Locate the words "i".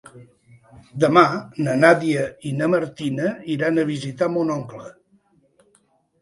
2.53-2.53